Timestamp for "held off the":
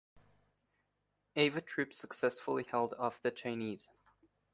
2.63-3.29